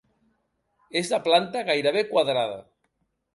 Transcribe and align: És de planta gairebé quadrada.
És 1.01 1.11
de 1.11 1.19
planta 1.27 1.63
gairebé 1.67 2.03
quadrada. 2.15 2.59